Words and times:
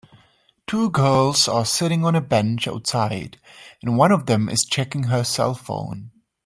Two 0.65 0.89
girls 0.89 1.47
are 1.47 1.63
sitting 1.63 2.03
on 2.03 2.15
a 2.15 2.21
bench 2.21 2.67
outside, 2.67 3.39
and 3.83 3.99
one 3.99 4.11
of 4.11 4.25
them 4.25 4.49
is 4.49 4.65
checking 4.65 5.03
her 5.03 5.21
cellphone. 5.21 6.09